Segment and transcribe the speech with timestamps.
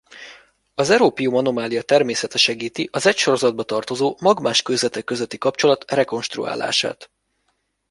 [0.75, 7.11] Az európium anomália természete segíti az egy sorozatba tartozó magmás kőzetek közötti kapcsolat rekonstruálását.